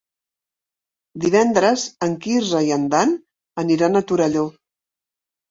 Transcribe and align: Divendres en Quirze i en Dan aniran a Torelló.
Divendres 1.25 1.83
en 2.07 2.15
Quirze 2.23 2.63
i 2.69 2.73
en 2.79 2.89
Dan 2.95 3.15
aniran 3.67 3.95
a 3.95 4.05
Torelló. 4.15 4.49